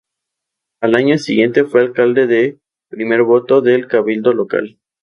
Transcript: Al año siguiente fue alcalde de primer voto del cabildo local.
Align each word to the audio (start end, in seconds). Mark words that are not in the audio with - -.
Al 0.81 0.95
año 0.95 1.19
siguiente 1.19 1.63
fue 1.63 1.81
alcalde 1.81 2.25
de 2.25 2.59
primer 2.89 3.21
voto 3.21 3.61
del 3.61 3.85
cabildo 3.85 4.33
local. 4.33 4.79